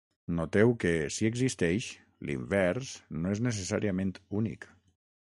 Noteu 0.37 0.71
que, 0.83 0.93
si 1.17 1.27
existeix, 1.27 1.89
l'invers 2.29 2.93
no 3.25 3.33
és 3.35 3.43
necessàriament 3.49 4.15
únic. 4.41 4.67